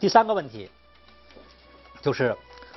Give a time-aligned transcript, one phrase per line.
[0.00, 0.70] 第三个问题，
[2.00, 2.34] 就是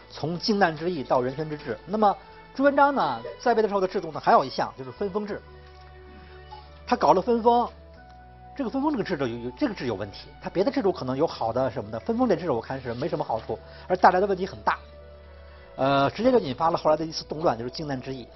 [0.09, 1.77] 从靖难之役到仁宣之治。
[1.85, 2.17] 那么
[2.53, 5.41] 朱元璋呢，在位的时候的制度呢，还有一项就是分封制。
[6.85, 7.69] 他搞了分封，
[8.55, 10.27] 这个分封这个制度有有这个制有问题。
[10.41, 14.77] 他别的制度可能有好的什么的，分封这制度我看是没什么好处，而带来的问题很大。
[15.77, 18.27] 呃，直接就引发了后来的一次动乱，就是靖难之役。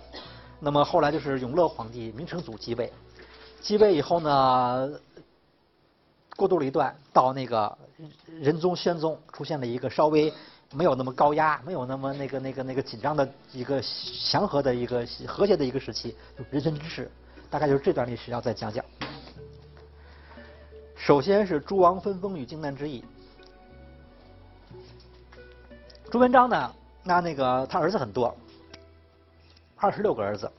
[0.59, 2.91] 那么后来就是永乐皇帝明成祖继位，
[3.61, 4.89] 继位以后呢。
[6.37, 7.77] 过渡了一段，到那个
[8.27, 10.33] 仁宗、宣宗出现了一个稍微
[10.75, 16.15] 没有那么高压、没有那么那个那个那个紧张的一个祥和的一个和谐的一个时期，
[16.51, 17.09] 人生之事，
[17.49, 18.83] 大概就是这段历史要再讲讲。
[20.95, 23.03] 首先是诸王分封与靖难之役。
[26.11, 28.35] 朱元璋呢，那那个他儿子很多，
[29.77, 30.51] 二十六个儿子，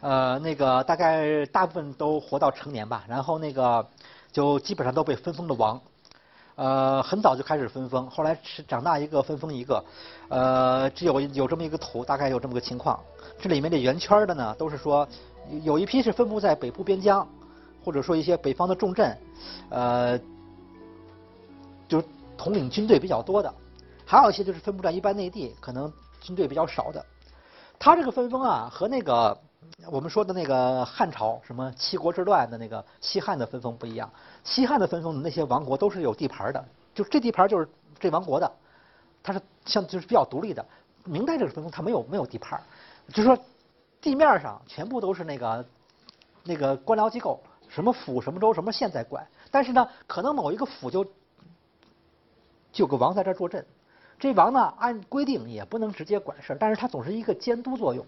[0.00, 3.86] 呃，那个大概大部分都活到成年吧，然后那个。
[4.32, 5.78] 就基本上都被分封的王，
[6.54, 9.84] 呃，很早就开始分封，后来是长大一个分封一个，
[10.28, 13.00] 呃，只有有这么一个图，大概有这么个情况。
[13.40, 15.08] 这里面的圆圈的呢，都是说
[15.62, 17.26] 有一批是分布在北部边疆，
[17.84, 19.16] 或者说一些北方的重镇，
[19.70, 20.18] 呃，
[21.88, 23.52] 就是统领军队比较多的，
[24.04, 27.04] 还有一些就是分布在一般内地，可能军队比较少的。
[27.78, 29.36] 他这个分封啊，和那个。
[29.90, 34.10] 我们说的那个汉朝什么七国之乱的那个西汉的分封不一样，
[34.44, 38.50] 西汉的分封那些王国都是有地盘的，就这地盘就是这王国的，
[39.22, 40.64] 它是像就是比较独立的。
[41.04, 42.60] 明代这个分封它没有没有地盘，
[43.08, 43.36] 就是说
[44.00, 45.66] 地面上全部都是那个
[46.44, 51.04] 那个官僚机构，什么府什么州什么县在管，但是呢，可能某一个府就
[52.72, 53.66] 就个王在这坐镇，
[54.18, 58.06] 这王呢按规定也不能直接管事但是他总是一个监督作用。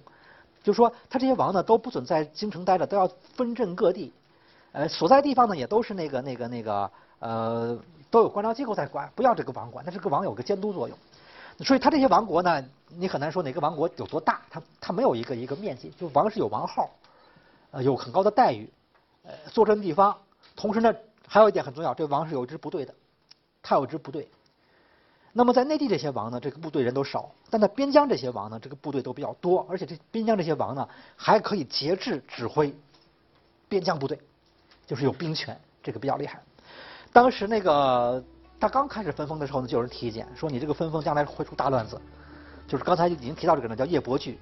[0.65, 4.13] 就说，他这些王呢都不准在京城待着，都要分镇各地，
[4.73, 7.79] 呃，所在地方呢也都是那个那个那个呃，
[8.11, 10.97] 都有官僚机构在管，不要这个王管，但是个王有个监督作用。
[11.59, 16.89] 所以他这些王国呢，你很难说哪个王国有多大，他他没有一个一个面积，就王是有王号，
[17.71, 18.69] 呃，有很高的待遇，
[19.23, 20.17] 呃，坐镇地方。
[20.57, 20.95] 同时呢，
[21.29, 22.95] 还有一点很重要，这王是有一支部队的，
[23.63, 24.27] 他有一支部队。
[25.37, 32.73] 那么在内地这些王呢，这个部队人都少；但在边疆这些王呢，这个部队都比较多，而且这边疆这些王呢，还可以节制指挥
[33.69, 34.17] 边疆部队，
[34.87, 36.41] 就是有兵权，这个比较厉害。
[37.13, 38.23] 当时那个
[38.61, 42.01] 他刚开始分封的时候呢，就有人提意见说：“你这个分封将来会出大乱子。”
[42.69, 44.39] 就是刚才已经提到这个人叫叶伯巨，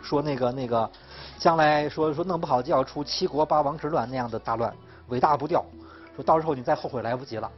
[0.00, 0.90] 说那个那个
[1.38, 4.74] 将来说说弄不好就要出七国八王之乱那样的大乱，
[5.08, 5.62] 尾大不掉，
[6.16, 7.50] 说到时候你再后悔来不及了。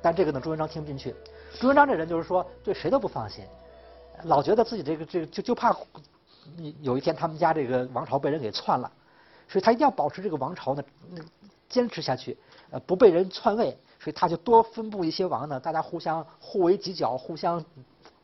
[0.00, 1.14] 但这个呢，朱元璋听不进去。
[1.60, 3.44] 朱元璋这人就是说对谁都不放心，
[4.24, 5.74] 老觉得自己这个这个就就怕，
[6.80, 8.90] 有一天他们家这个王朝被人给篡了，
[9.48, 10.82] 所以他一定要保持这个王朝呢，
[11.68, 12.36] 坚持下去，
[12.70, 17.64] 呃不被人篡位，所以他就多分布一些王呢，大家互相互为犄角，互相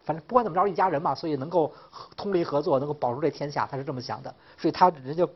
[0.02, 1.72] 反正不管怎么着一家人嘛，所以能够
[2.16, 5.26] 通力合作，能够保住这天下，他是这么想的，所以他人家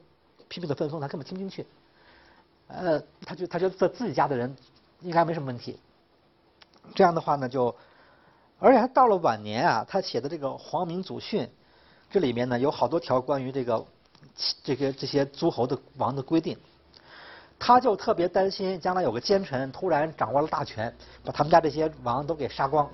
[0.49, 1.67] 拼命的分封，他根本听不进去，
[2.69, 4.55] 呃他就他觉得自己家的人
[5.01, 5.79] 应该没什么问题。
[6.95, 7.75] 这样的话呢，就，
[8.59, 11.45] 而且他到了晚年啊，他写的这个《皇明祖训》，
[12.11, 13.85] 这里面呢有好多条关于这个
[14.63, 16.57] 这个这些诸侯的王的规定，
[17.59, 22.89] 他就特别担心将来有个奸臣突然掌握了大权，把他们家这些王都给杀光，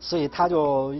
[0.00, 0.94] 所以他就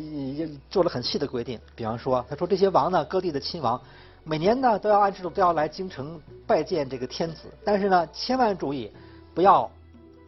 [0.69, 1.59] 做了很细的规定。
[1.75, 3.81] 比方说，他说这些王呢，各地的亲王，
[4.23, 8.93] 每年呢都要按制度都要来京城拜见这个天子，但是呢，千万注意
[9.35, 9.69] 不要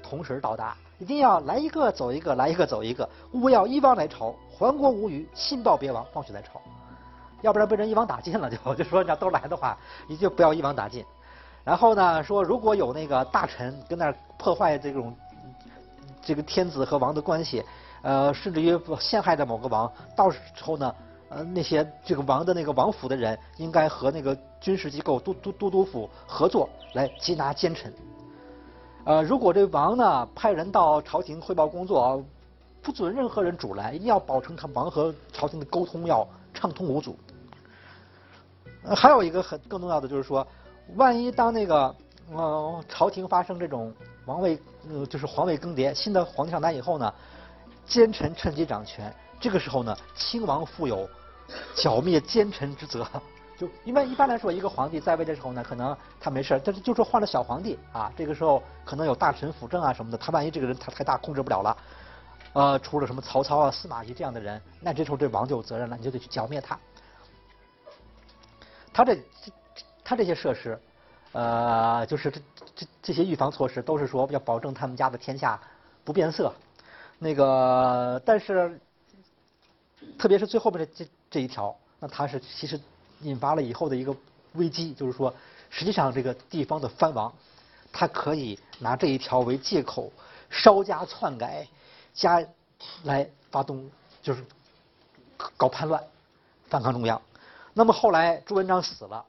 [0.03, 0.77] 同时到达。
[1.03, 6.63] 一定要来一个走一个，来一个走一个，勿要一王来朝，还国无虞，信报别王，放许来朝。
[7.41, 9.77] 要不然被人一网打尽了，就我就说你要都来的话，
[10.07, 11.05] 你就不要一网打尽。
[11.65, 15.13] 然后呢，说如果有那个大臣跟那儿破坏这种
[16.23, 17.65] 这个天子和王的关系，
[18.03, 20.95] 呃，甚至于陷害着某个王，到时候呢，
[21.31, 27.93] 呃，那些这个王的那个王府的人，应该和那个军事机构都都都督府合作来缉拿奸臣。
[29.05, 32.25] 呃，如果这王呢派人到朝廷汇报工作，
[32.81, 37.17] 不准任何人阻拦，一定要保证他王和朝廷的沟通要畅通无阻。
[38.95, 40.47] 还有一个很更重要的就是说，
[40.95, 41.95] 万一当那个
[42.33, 43.93] 呃朝廷发生这种
[44.25, 44.57] 王位
[44.89, 47.13] 呃就是皇位更迭，新的皇帝上台以后呢，
[47.85, 51.09] 奸臣趁机掌权，这个时候呢，亲王负有
[51.75, 53.05] 剿灭奸臣之责。
[53.63, 61.77] 就因为一般来说，一个皇帝在位的时候呢，可能他没事，但是就说换了小皇帝啊，这个时候可能有大臣辅政啊什么的，他万一这个人他太大控制不了了，
[62.55, 66.77] 呃，出了什么曹操啊、司马懿这样的人，那这时候这王就有责任了，你就得去剿灭他。
[68.93, 69.17] 他这
[70.03, 70.77] 他这些设施，
[71.31, 72.41] 呃，就是这
[72.75, 75.61] 这这些预防措施，都是说要保证他们家的天下
[76.03, 76.53] 不变色。
[77.21, 78.81] 那个，但是
[80.19, 82.81] 特别是最后边这这这一条，那他是其实
[83.23, 84.15] 引发了以后的一个
[84.55, 85.35] 危机，就是说，
[85.71, 87.33] 实际上这个地方的藩王，
[87.93, 90.13] 他可以拿这一条为借口，
[90.51, 91.67] 稍加篡改，
[92.13, 92.45] 加
[93.05, 93.91] 来发动，
[94.23, 94.45] 就是
[95.57, 96.03] 搞叛乱，
[96.69, 97.21] 反抗中央。
[97.75, 99.25] 那么后来朱元璋死了，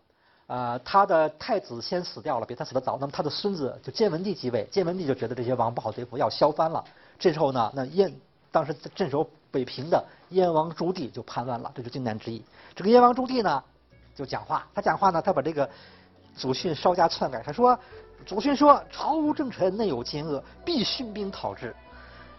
[0.48, 2.98] 呃，他的太子先死掉了，比他死的早。
[3.00, 6.84] 那么他的孙子就建文帝继位，建文帝就觉得这些王不好对付，要削藩了。
[7.18, 8.14] 这时候呢，那燕
[8.52, 12.44] 当时镇守北平的燕王朱棣就叛乱了，这是靖难之役。
[12.76, 13.64] 这个燕王朱棣呢，
[14.16, 15.70] 就讲话，他讲话呢，他把这个
[16.36, 17.78] 祖训稍加篡改，他说
[18.26, 21.76] ：“祖训说，朝无正臣，内有奸恶，必训兵讨之。”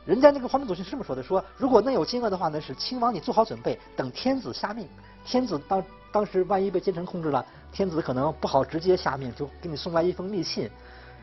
[0.06, 4.88] 人家那个皇明祖训是这么说的：“说如果内有奸恶的话呢，是亲王你做好准备，等天子下命。”
[5.24, 5.82] 天子当
[6.12, 10.70] 当时万一被奸臣控制了，天子可能不好直接下命，就给你送来一封密信，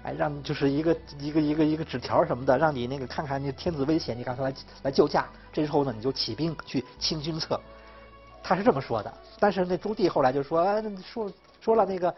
[0.03, 5.27] 哎，让就是一个一个一个一个纸条什么的，让你那个看看你天子危险，你赶快来来救驾。
[5.53, 7.61] 这时候呢，你就起兵去清君侧。
[8.43, 9.13] 他是这么说的。
[9.39, 12.13] 但是那朱棣后来就说说说了那个，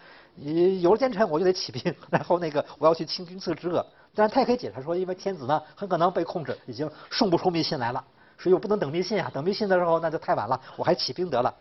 [0.81, 3.85] 有了奸臣我就得起兵， 然后那个我要去清君侧之恶。
[4.15, 8.03] 但是他也可以解释说，因为天子呢很可能被控制，已经送不出密信来了，
[8.37, 11.53] 所以我不能等密信啊，等密信的时候那就太晚了，我还起兵得了。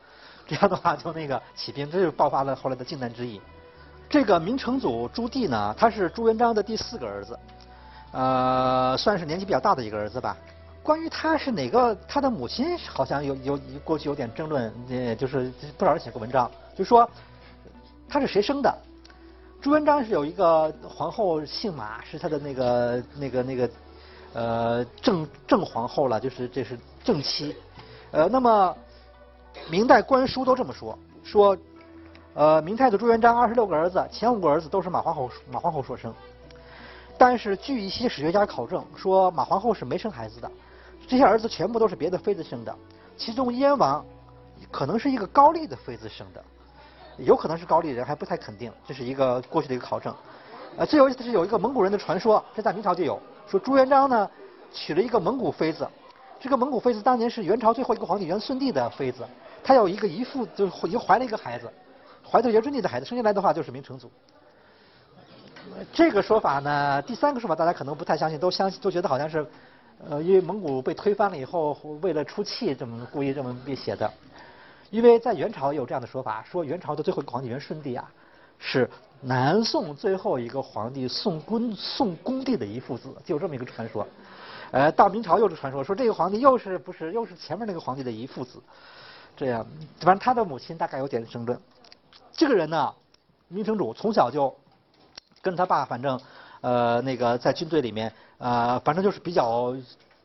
[0.46, 3.40] 这样的话就那个起兵，这就爆发了后来的靖难之役。
[4.10, 7.38] 这个明成祖朱棣呢，他是朱元璋的第四个儿子，
[8.12, 10.36] 呃，算是年纪比较大的一个儿子吧。
[10.82, 17.08] 关于他是哪个，他的母亲好像有有过去有点争论，呃，就是不少人写过文章，就说
[18.08, 18.74] 他是谁生的。
[19.60, 23.70] 朱元璋是有一个皇后姓马，是他的那个那个那个
[24.34, 27.54] 呃正正皇后了，就是这是正妻，
[28.10, 28.76] 呃，那么。
[29.70, 31.56] 明代官书都这么说，说，
[32.32, 36.12] 呃，明太祖朱元璋二十六个儿子，前五个儿子都是马皇后马皇后所生，
[37.18, 40.50] 但是据一些史学家考证，说马皇后是没生孩子的，
[41.12, 42.74] 这些儿子全部都是别的妃子生的，
[43.18, 44.02] 其中燕王
[44.70, 46.42] 可能是一个高丽的妃子生的，
[47.18, 50.14] 有可能是高丽人，还不太肯定，这是一个过去的一个考证。
[50.78, 54.26] 呃，最有意思的是有一个蒙古人的传说，这在明朝就有，说朱元璋呢
[54.72, 55.86] 娶了一个蒙古妃子。
[56.40, 59.22] 这个蒙古妃子当年是元朝最后一个皇帝元顺帝的妃子，
[59.62, 61.70] 她有一个姨父，就已经怀了一个孩子，
[62.26, 64.10] 怀的元顺帝的孩子，生下来的话就是明成祖。
[65.92, 69.46] 这个说法呢，第三个说法大家可能不太相信，都相信都觉得好像是，
[70.08, 74.10] 呃，因为蒙古被推翻了以后，为了出气，这么故意这么别写的。
[74.90, 78.10] 因为在元朝有这样的说法，说元朝的最后一个皇帝元顺帝啊，
[78.58, 78.90] 是
[79.20, 84.06] 南宋最后一个皇帝宋恭宋恭帝的一父子，就有这么一个传说。
[84.72, 88.60] 呃，到明朝又是传说，说这个皇帝又是不是又是前面那个皇帝的遗父子，
[89.36, 89.64] 这样，
[90.00, 91.58] 反正他的母亲大概有点争论。
[92.32, 92.92] 这个人呢，
[93.48, 94.54] 明成祖从小就
[95.40, 96.20] 跟他爸，反正
[96.62, 99.72] 呃那个在军队里面，呃反正就是比较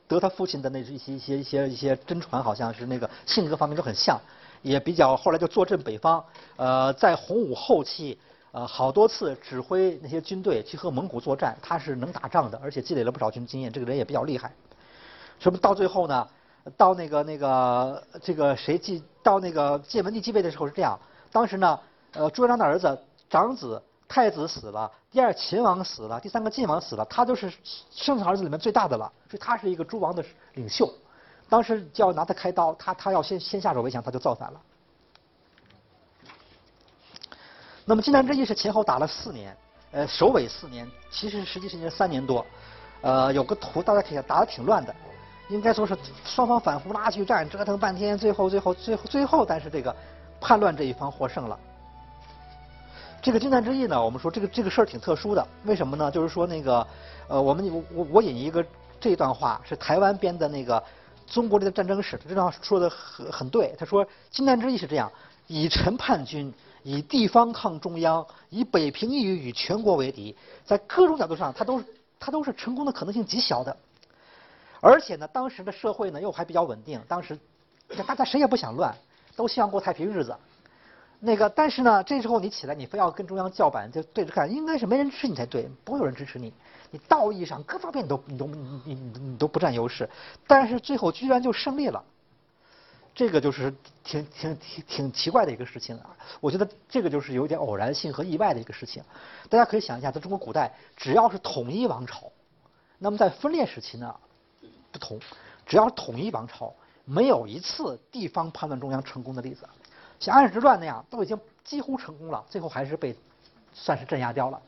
[0.07, 4.19] 得他父亲的那一些一些一些一些真传，好像是那个性格方面都很像，
[4.63, 6.23] 也比较后来就坐镇北方，
[6.55, 8.17] 呃在洪武后期。
[8.53, 14.51] 呃，好多次指挥那些军队去和蒙古作战，他是能打仗的，而且积累了不少军经验，这个人也比较厉害。
[15.37, 16.27] 什么到最后呢？
[16.75, 20.97] 到那个那个这个谁继到那个建文帝继位的时候是这样，
[21.31, 21.79] 当时呢，
[22.13, 22.97] 呃，朱元璋的儿子
[23.29, 27.51] 长子太子死了，第二秦王死了，第三个晋王死了，他就是
[27.91, 30.23] 生下儿子里面最大的了，所以他是一个诸王的
[30.53, 30.91] 领袖。
[31.49, 34.61] 当时就要拿他开刀，他他要先先下手为强，他就造反了。
[37.85, 39.55] 那么靖难之役是前后打了四年，
[39.91, 42.45] 呃，首尾四年，其实实际时间三年多，
[43.01, 44.93] 呃，有个图大家可以看，打得挺乱的，
[45.47, 49.95] 应该说是双方反复拉锯战，折腾半天，最后最后最后最后，但是这个
[50.41, 51.57] 叛乱这一方获胜了。
[53.21, 56.09] 这个靖难之役呢，我们说这个这个事儿挺特殊的，为什么呢？
[56.09, 56.87] 就是说那个，
[57.27, 58.65] 呃，我们我我引一个
[58.99, 60.81] 这段话是台湾编的那个
[61.25, 65.11] 中国的战争史，这段话说的很很对，他说靖难之役是这样，
[65.47, 66.53] 以陈叛军。
[66.83, 70.33] 以地方抗中央，以北平一隅与全国为敌，
[70.63, 71.85] 在各种角度上，它都是
[72.17, 73.75] 它都是成功的可能性极小的。
[74.79, 77.37] 而且呢，当时的社会呢又还比较稳定，当时
[78.05, 78.95] 大家谁也不想乱，
[79.35, 80.33] 都希望过太平日子。
[81.19, 86.53] 那个，但是呢，这时候你起来，你非要跟中央叫板，就对着干，应该是没人支持你才对，不会有人支持你。
[86.91, 90.07] 你道义上各方面你都你都你你你都不占优势，
[90.45, 92.03] 但是最后居然就胜利了。
[93.15, 96.15] 这个就是挺挺挺挺奇怪的一个事情啊！
[96.39, 99.03] 我觉得这个就是有点偶然性和意外的一个事情。
[99.49, 102.31] 大家可以想一下，在中国古代，只要是统一王朝，
[102.99, 104.15] 那么在分裂时期呢，
[104.91, 105.19] 不同，
[105.65, 106.71] 只要统一王朝，
[107.05, 109.67] 没有一次地方叛乱中央成功的例子。
[110.19, 113.15] 像安史之乱那样，都已经几乎成功了，最后还是被
[113.73, 114.61] 算是镇压掉了。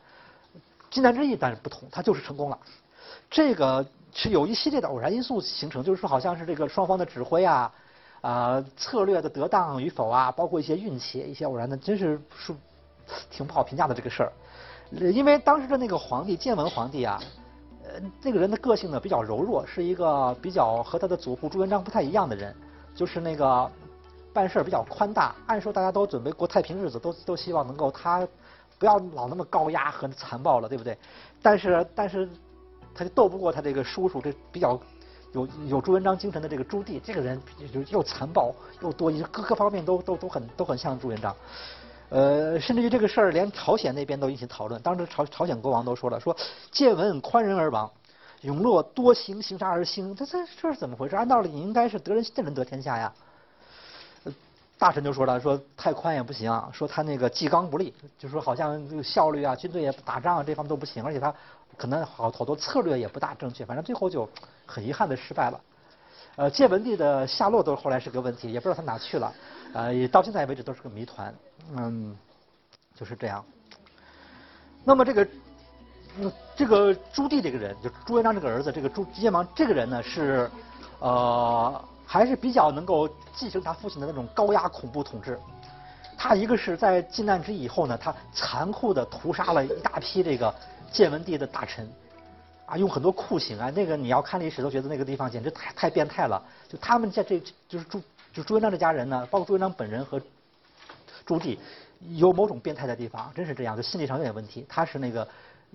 [0.90, 2.58] 金南之役但是不同，他就是成功了。
[3.30, 7.72] 这个是有一系列的偶然因素形成，就是说好像是这个双方的指挥啊。
[8.22, 12.54] 啊，策略的得当与否啊，包括一些运气、一些偶然的，真是是
[13.32, 14.34] 挺不好评价的这个事儿。
[14.92, 17.18] 因为当时的那个皇帝建文皇帝啊，
[17.86, 17.92] 呃，
[18.22, 22.54] 那个人的个性呢比较柔弱，是一个比较和他的祖父朱元璋不太一样的人，
[22.94, 23.72] 就是那个
[24.34, 25.36] 办事儿比较宽大。
[25.48, 28.28] 按说大家都准备过太平日子，都都希望能够他
[28.78, 30.98] 不要老那么高压和残暴了，对不对？
[31.42, 32.28] 但是但是
[32.94, 34.80] 他就斗不过他这个叔叔，这比较。
[35.32, 37.40] 有有朱元璋精神的这个朱棣，这个人
[37.72, 41.36] 就又残暴又多疑，各个方面都都都很都很像朱元璋。
[42.10, 44.82] 呃，甚至于这个事儿，连朝鲜那边都引起讨论。
[44.82, 46.36] 当时朝朝鲜国王都说了，说
[46.72, 47.88] 建文宽仁而亡，
[48.42, 51.16] 永乐多行行杀而兴，这这这是怎么回事？
[51.16, 53.14] 按道理应该是得人信人得天下呀。
[54.80, 61.32] 大臣就说了，说太宽也不行，说他那个纪纲不力，就说好像这个效率啊，军队也打仗啊，这方面都不行，而且他。
[61.78, 64.28] 可能好好多策略也不大正确，反正最后就
[64.66, 65.62] 很遗憾的失败了。
[66.36, 69.34] 呃，建文帝的下落都后来是个问题，也不知道他哪去了，
[69.74, 71.34] 呃，也到现在为止都是个谜团。
[71.78, 72.18] 嗯，
[72.96, 73.46] 就是这样。
[74.84, 75.28] 那么这个，
[76.54, 80.52] 这个朱棣这个人，就朱元璋这个儿子，这个朱建王这个人呢，是
[81.00, 81.82] 呃
[82.12, 85.40] 还是比较能够继承他父亲的那种高压恐怖统治。
[86.18, 90.54] 他一个是在靖难之役以后呢，他残酷的屠杀了一大批这个。
[90.92, 91.88] 建文帝的大臣，
[92.66, 96.44] 啊，用很多酷刑啊，那个你要看历史都觉得那个地方简直太太变态了。
[96.68, 98.02] 就他们在这就是朱
[98.34, 100.20] 就朱元璋这家人呢，包括朱元璋本人和
[101.28, 101.56] 朱棣，
[102.16, 104.66] 有某种变态的地方，真是这样，就心理上有点问题。
[104.68, 105.28] 他是那个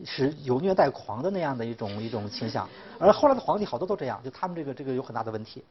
[0.04, 5.64] 是有虐待狂的那样的一种一种倾向，而后来的皇帝好多都这样，就他们这个这个有很大的问题。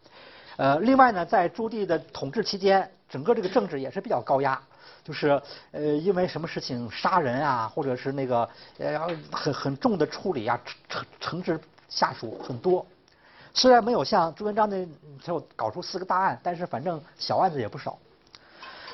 [0.57, 4.61] 呃，另外呢，在朱棣的统治期间，整个这个政治也是比较高压。
[5.03, 5.41] 就是
[5.71, 8.97] 呃，因为什么事情杀人啊，或者是那个呃
[9.31, 10.57] 很很重的处理啊，
[10.89, 12.85] 惩惩治下属很多。
[13.53, 14.87] 虽然没有像朱元璋那
[15.21, 17.97] 就搞出四个大案，但是反正小案子也不少。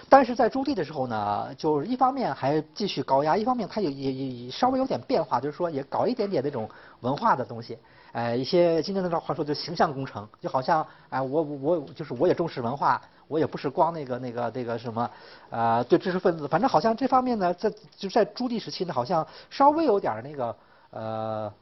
[0.09, 6.67] 但是在朱棣的时候呢，就是一方面还继续高压，一方面他也也也稍微有点变化，就是说也搞一点点那种
[7.01, 7.77] 文化的东西。
[8.11, 13.01] 哎，一些今天的话说就形象工程，就好像哎我我就是我也重视文化。
[13.29, 15.07] 我也不是光那个那个那个什么，
[15.51, 20.55] 呃，对知识分子，反正好像这方面呢，在就在朱棣时期呢，好像稍微有点那个
[20.89, 21.53] 呃，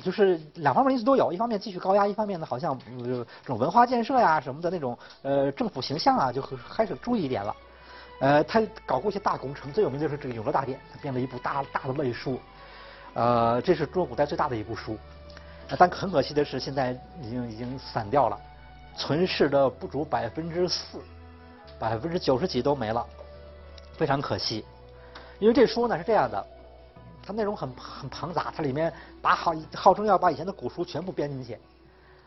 [0.00, 7.56] 就是两方面因素都有，一方面继续高压，一方面呢，好像这种文化建设呀什么的那种呃政府形象啊，就开始注意一点了。
[8.20, 12.38] 呃，他搞过一些大工程，最有名就是这个《永乐大典》，他编了一部大大的类书，
[13.14, 14.96] 呃，这是中国古代最大的一部书，
[15.76, 18.38] 但很可惜的是，现在已经已经散掉了。
[18.96, 21.00] 存世的不足百分之四，
[21.78, 23.06] 百分之九十几都没了，
[23.96, 24.64] 非常可惜。
[25.38, 26.44] 因为这书呢是这样的，
[27.22, 31.56] 它内容很很庞杂，它里面把好号称要把以前的古书全部编进去，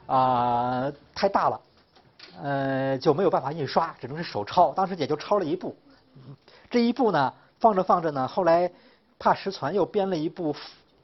[0.06, 1.62] 啊，太大了，
[2.42, 4.72] 呃，就没有办法印刷，只能是手抄。
[4.72, 5.76] 当时也就抄了一部，
[6.70, 8.72] 这一部呢放着放着呢，后来
[9.20, 10.56] 怕失传，又编了一部，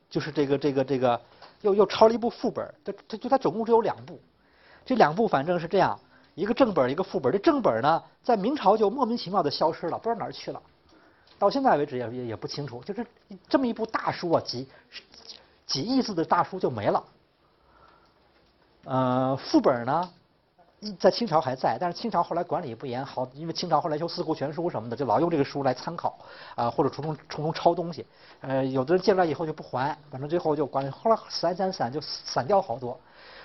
[0.10, 1.20] 就是这个这个这个，
[1.68, 2.74] 又又抄了一部副本。
[2.84, 4.20] 它它就它总共只有两部。
[4.86, 6.00] 这两部反正是这样，
[6.34, 7.32] 一个正本一个副本。
[7.32, 10.62] 这正本呢，在明朝就莫名其妙的消失了，不知道哪儿去了，
[11.38, 12.82] 到现在为止也也也不清楚。
[12.84, 13.06] 就是
[13.50, 14.68] 这么一部大书啊，几
[15.66, 17.04] 几亿字的大书就没了。
[18.86, 20.10] 呃，副本呢，
[21.00, 26.18] 在清朝还在，但是清朝后来管理不严，好，因为清朝后来修《四库全书》什么的，就老用这个书来参考
[26.56, 28.06] 啊，或者从中从中抄东西。
[28.42, 33.00] 呃，有的人借来以后就不还，反正最后就管理，后来散散散就散掉好多。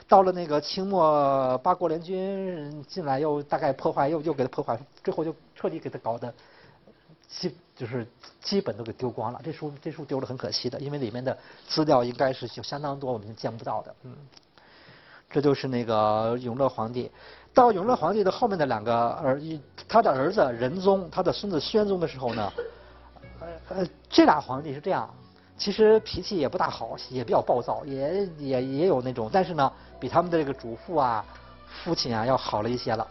[0.06, 6.34] 到了那个清末八国联军进来，又大概破坏，又又给他破坏，最后就彻底给他搞的，
[7.28, 8.06] 基就是
[8.42, 9.40] 基本都给丢光了。
[9.42, 13.94] 这书这书丢了很可惜的，因为里面的资料应该是有相当多我们见不到的。
[14.02, 14.14] 嗯，
[15.32, 17.10] 这就是那个永乐皇帝。
[17.54, 19.40] 到永乐皇帝的后面的两个儿，
[19.88, 22.52] 他的儿子仁宗，他的孙子宣宗的时候呢，
[23.40, 25.08] 呃呃，这俩皇帝是这样。
[25.58, 31.24] 其实脾气也不大好，也比较暴躁，也也也有那种，但是呢，比他们的这个祖父啊、
[31.84, 33.06] 父亲啊要好了一些了。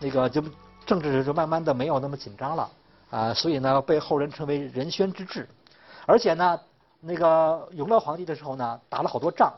[0.00, 0.42] 那个就
[0.84, 2.70] 政治就慢慢的没有那么紧张了
[3.10, 5.46] 啊，所以呢，被后人称为仁宣之治。
[6.06, 6.58] 而且呢，
[7.00, 9.52] 那个永乐皇帝的时候呢，打了好多仗，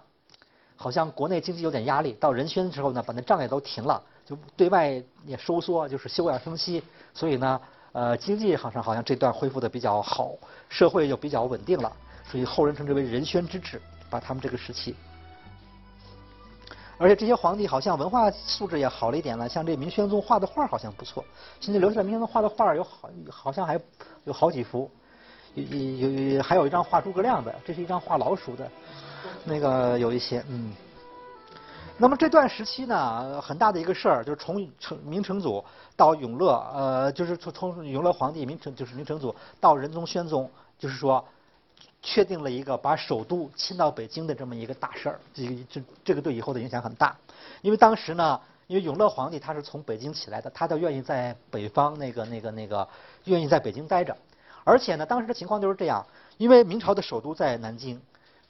[0.76, 2.12] 好像国内经济有点压力。
[2.21, 6.83] 到仁宣的时候呢，把那仗也都停了，就对外也收缩，就是休养生息，
[7.14, 7.61] 所以呢，
[7.92, 10.33] 呃，经济好像好像这段恢复的比较好，
[10.68, 11.90] 社会就比较稳定了，
[12.30, 13.80] 所以后人称之为仁宣之治，
[14.11, 14.95] 把他们这个时期。
[16.99, 21.23] 而且这些皇帝好像文化素质也好了一点了，像这明宣宗画的画好像不错，
[21.61, 23.78] 现在留下来明宣宗画的画有好好像还
[24.25, 24.90] 有好几幅，
[25.54, 28.71] 有有有还有一张画诸葛亮的，这是一张画老鼠的，
[29.47, 30.75] 那个有一些嗯。
[31.97, 35.65] 那么这段时期呢，很大的一个事儿就是从成明成祖
[35.97, 41.25] 到永乐，呃，就是从从永乐皇帝明成就是明成祖到仁宗宣宗，就是说。
[42.03, 47.17] 确定了一个把首都迁到北京的这么一个大事儿，这这这个对以后的影响很大。
[47.62, 52.87] 因为当时呢，因为永乐皇帝他是从北京起来的，他就愿意在北方那个那个那个
[53.25, 54.17] 愿意在北京待着。
[54.62, 58.00] 而且呢，当时的情况就是这样，因为明朝的首都在南京，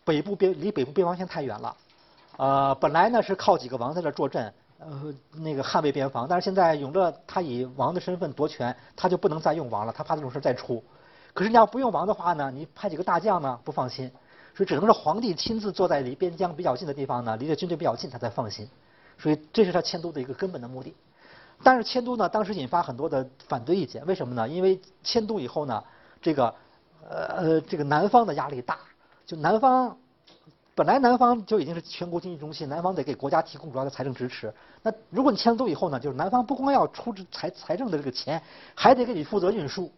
[0.07, 1.77] 北部边离北部边防线太远了。
[2.37, 6.29] 呃，本来呢是靠几个王在这坐镇，呃，那个捍卫边防。
[6.29, 10.83] 但是现在永乐他以王的身份夺权，他就不能再用王了，他怕这种事再出。
[11.35, 14.11] 可是你要不用王的话呢，你派几个大将呢不放心，
[14.55, 18.69] 所以只能是皇帝亲自坐在离边疆比较近的地方呢，离着军队比较近，他才放心。
[19.19, 20.95] 所以这是他迁都的一个根本的目的。
[21.63, 24.47] 但是迁都呢，当时引发很多的反对意见，为什么呢？
[24.47, 25.83] 因为迁都以后呢，
[26.21, 26.55] 这个
[27.09, 28.79] 呃呃这个南方的压力大，
[29.27, 29.99] 就南方
[30.75, 34.53] 本来南方就已经是全国经济中心，南方得给国家提供主要的财政支持。
[34.83, 38.41] 那如果你迁都以后呢，就是南方不光要出财财政的这个钱，
[38.75, 39.91] 还得给你负责运输。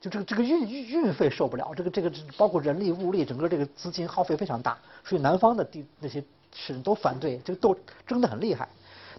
[0.00, 6.22] 就这个这个运运运费受不了，这个这个包括人力物力，整个这个资金耗费非常大，所以南方的地那些
[6.54, 7.76] 士人都反对，这个斗
[8.06, 8.68] 争得很厉害。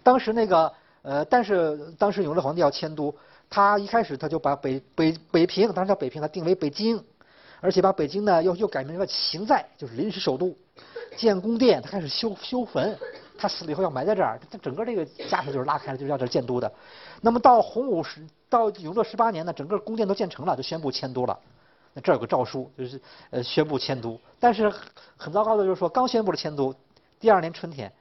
[0.02, 0.72] 当时那个
[1.02, 3.14] 呃，但是当时永乐皇帝要迁都，
[3.50, 7.04] 他一开始他就把北北北平，当时叫北平，他定为北京，
[7.62, 10.56] 而且把北京呢又又改名为行在，就是临时首都，
[11.16, 12.98] 建宫殿，他开始修修坟，
[13.38, 16.72] 他死了以后要埋在这儿，他整个这个架势就是拉开了，就是要这建都的。
[17.22, 18.26] 那么到洪武十。
[18.52, 21.40] 到永乐十八年呢，整个宫殿都建成了，就宣布迁都了。
[21.94, 23.00] 那这儿有个诏书，就是
[23.30, 24.20] 呃宣布迁都。
[24.40, 24.74] 但是
[25.16, 26.74] 很糟糕的就是说，刚宣布了迁都，
[27.20, 27.94] 第二年春天，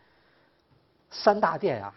[1.11, 1.93] 三大殿呀，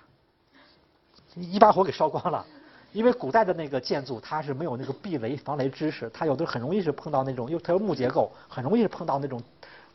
[1.36, 2.46] 一把火给烧光了。
[2.94, 9.42] 因为古代的那个建筑，它是没有那个避雷防雷知识，它有的很容易是碰到那种，又它有木结构，很容易是碰到那种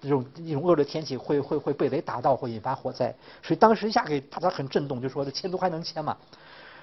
[0.01, 3.15] 这种一种恶劣天气，会会会被雷打到，会引发火灾。
[3.43, 6.17] 所以当时一下给大家很震动，就说这迁都还能迁吗？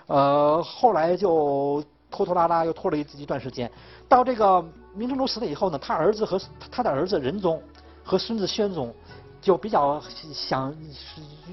[0.07, 3.71] 呃，后来就拖拖拉拉又拖了一一段时间，
[4.07, 7.59] 到这个明成祖死了以后呢，他儿子和他的儿子仁宗
[8.03, 8.93] 和孙子宣宗
[9.41, 9.99] 就比较
[10.33, 10.75] 想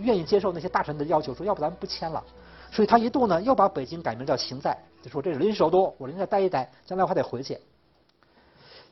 [0.03, 2.23] 愿意接受那些大臣的要求，说要不咱们不迁了，
[2.70, 7.59] 所以他一度呢又把北京改名叫行在，就说这是临时首都，我临在待一待，将来我还得回去。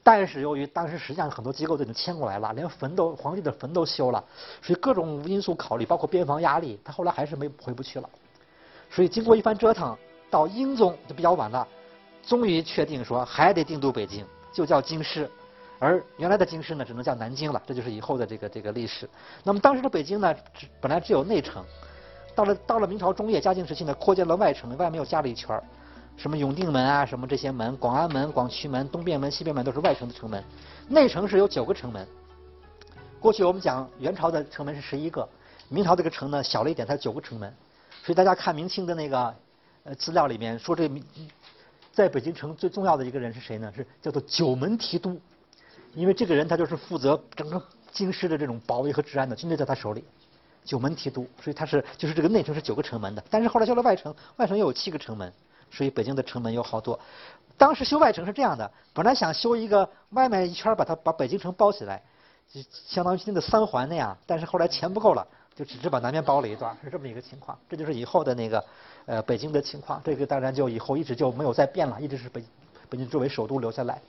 [0.03, 4.25] 但是由于当时实际上很多机构都已经迁过来了，连坟都皇帝的坟都修了，
[4.63, 8.09] 所以各种因素考虑，包括边防压力，他后来还是没回不去了。
[8.91, 9.95] 所以经过一番折腾，
[10.31, 11.67] 到英宗就比较晚了，
[12.27, 15.31] 终于确定说还得定都北京，就叫京师，
[15.79, 19.07] 而原来的京师呢只能叫南京了，这就是以后的这个这个历史。
[19.45, 21.63] 那么当时的北京呢，只本来只有内城，
[22.39, 25.61] 到了到了明朝中叶嘉靖时期呢，扩建了外城，外面又加了一圈
[26.17, 30.45] 什么永定门啊，什么这些门，广安门、广渠门、东便门、西便门都是外城的城门，
[30.87, 32.07] 内城是有九个城门。
[33.19, 35.29] 过去我们讲元朝的城门是十一个，
[35.69, 37.53] 明朝这个城呢小了一点，它九个城门。
[38.05, 39.35] 所以大家看明清的那个
[39.83, 40.89] 呃资料里面说，这
[41.93, 43.73] 在北京城最重要的一个人是谁呢？
[43.75, 45.21] 是叫做九门提督，
[45.93, 50.05] 因为这个人他就是负责整个京师的这种保卫和治安的，军队在他手里。
[50.69, 55.33] 九门提督，所以他是就是这个内城是九个城门的，但是后来修了外城，外城又有七个城门，
[55.71, 57.01] 所以北京的城门有好多。
[57.57, 62.03] 当时修外城是这样的，本来想修一个外面一圈把它把北京城包起来，
[62.53, 65.27] 就相当于今天的三环那样，但是后来钱不够了。
[65.57, 67.59] 就只是把南面包了一段，是这么一个情况。
[67.69, 68.65] 这就是以后的那个
[69.07, 70.01] 呃北京的情况。
[70.05, 72.41] 这个当然就以后一直就没有再变了，一直是北
[72.89, 74.01] 北京作为首都留下来。